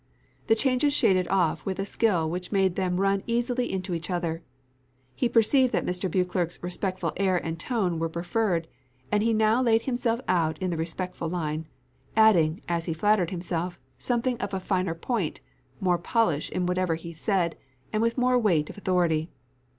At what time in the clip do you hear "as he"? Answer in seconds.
12.67-12.95